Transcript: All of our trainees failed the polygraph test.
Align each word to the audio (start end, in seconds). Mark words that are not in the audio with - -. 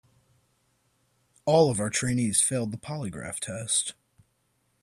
All 1.45 1.69
of 1.69 1.79
our 1.79 1.91
trainees 1.91 2.41
failed 2.41 2.71
the 2.71 2.79
polygraph 2.79 3.39
test. 3.39 3.93